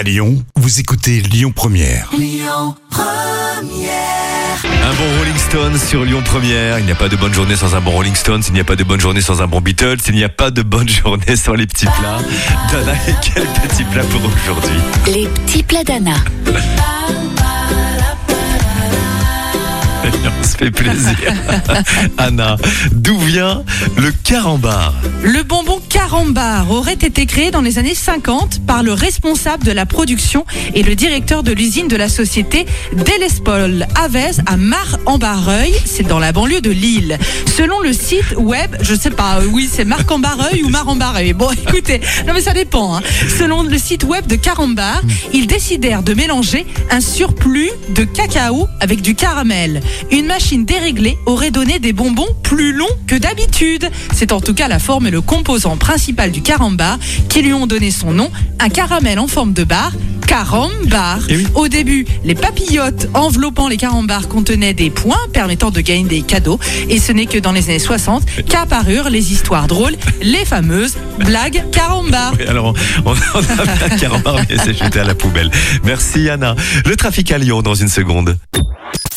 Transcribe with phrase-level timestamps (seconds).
[0.00, 2.08] À Lyon, vous écoutez Lyon Première.
[2.14, 2.74] Un
[4.94, 6.78] bon Rolling Stones sur Lyon Première.
[6.78, 8.40] Il n'y a pas de bonne journée sans un bon Rolling Stones.
[8.48, 9.98] Il n'y a pas de bonne journée sans un bon Beatles.
[10.08, 12.16] Il n'y a pas de bonne journée sans les petits plats.
[12.72, 14.78] Dana, et quel petit plat pour aujourd'hui?
[15.06, 16.14] Les petits plats d'Anna.
[20.60, 21.16] Fait plaisir.
[22.18, 22.56] Anna,
[22.92, 23.64] d'où vient
[23.96, 29.64] le carambar Le bonbon carambar aurait été créé dans les années 50 par le responsable
[29.64, 30.44] de la production
[30.74, 36.32] et le directeur de l'usine de la société Delespol Avez à Mar-en-Barreuil, c'est dans la
[36.32, 37.18] banlieue de Lille.
[37.56, 41.32] Selon le site web, je sais pas, euh, oui c'est Marc-en-Barreuil ou Mar-en-Barreuil.
[41.32, 42.96] Bon écoutez, non mais ça dépend.
[42.96, 43.00] hein.
[43.38, 45.00] Selon le site web de Carambar,
[45.32, 49.80] ils décidèrent de mélanger un surplus de cacao avec du caramel.
[50.10, 53.88] Une machine déréglée aurait donné des bonbons plus longs que d'habitude.
[54.12, 57.66] C'est en tout cas la forme et le composant principal du carambar qui lui ont
[57.66, 59.92] donné son nom, un caramel en forme de barre.
[60.26, 61.18] Carambar.
[61.28, 61.46] Eh oui.
[61.56, 66.60] Au début, les papillotes enveloppant les carambars contenaient des points permettant de gagner des cadeaux.
[66.88, 71.64] Et ce n'est que dans les années 60 qu'apparurent les histoires drôles, les fameuses blagues
[71.72, 72.32] carambar.
[72.38, 72.74] Oui, alors,
[73.04, 75.50] on, on a un carambar, mais c'est jeté à la poubelle.
[75.84, 76.54] Merci Anna.
[76.84, 78.36] Le trafic à Lyon dans une seconde.